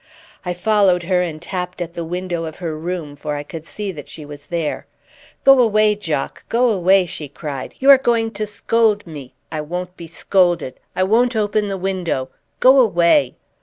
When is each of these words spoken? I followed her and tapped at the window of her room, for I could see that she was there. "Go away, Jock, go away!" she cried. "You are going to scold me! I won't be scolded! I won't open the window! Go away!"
I 0.43 0.55
followed 0.55 1.03
her 1.03 1.21
and 1.21 1.39
tapped 1.39 1.79
at 1.79 1.93
the 1.93 2.03
window 2.03 2.45
of 2.45 2.55
her 2.55 2.75
room, 2.75 3.15
for 3.15 3.35
I 3.35 3.43
could 3.43 3.65
see 3.65 3.91
that 3.91 4.07
she 4.07 4.25
was 4.25 4.47
there. 4.47 4.87
"Go 5.43 5.61
away, 5.61 5.93
Jock, 5.95 6.43
go 6.49 6.69
away!" 6.71 7.05
she 7.05 7.27
cried. 7.29 7.75
"You 7.77 7.91
are 7.91 7.99
going 7.99 8.31
to 8.31 8.47
scold 8.47 9.05
me! 9.05 9.35
I 9.51 9.61
won't 9.61 9.95
be 9.95 10.07
scolded! 10.07 10.79
I 10.95 11.03
won't 11.03 11.35
open 11.35 11.67
the 11.67 11.77
window! 11.77 12.29
Go 12.59 12.79
away!" 12.79 13.35